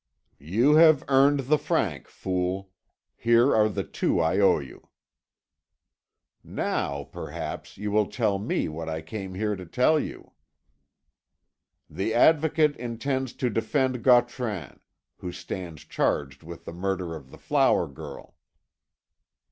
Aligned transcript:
"You 0.39 0.77
have 0.77 1.03
earned 1.09 1.41
the 1.41 1.59
franc, 1.59 2.07
fool. 2.07 2.71
Here 3.17 3.55
are 3.55 3.69
the 3.69 3.83
two 3.83 4.19
I 4.19 4.39
owe 4.39 4.57
you." 4.57 4.87
"Now, 6.43 7.03
perhaps, 7.03 7.77
you 7.77 7.91
will 7.91 8.07
tell 8.07 8.39
me 8.39 8.67
what 8.67 8.89
I 8.89 9.03
came 9.03 9.35
here 9.35 9.55
to 9.55 9.63
tell 9.63 9.99
you." 9.99 10.31
"The 11.87 12.15
Advocate 12.15 12.75
intends 12.77 13.33
to 13.33 13.51
defend 13.51 14.01
Gautran, 14.01 14.79
who 15.17 15.31
stands 15.31 15.83
charged 15.83 16.41
with 16.41 16.65
the 16.65 16.73
murder 16.73 17.15
of 17.15 17.29
the 17.29 17.37
flower 17.37 17.85
girl." 17.87 18.35